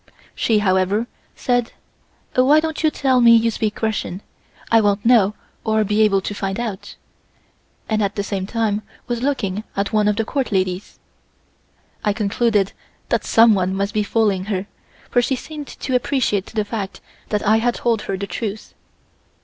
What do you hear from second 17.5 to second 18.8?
had told her the truth.